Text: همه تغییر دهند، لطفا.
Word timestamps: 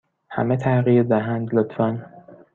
همه 0.29 0.57
تغییر 0.57 1.03
دهند، 1.03 1.55
لطفا. 1.55 2.05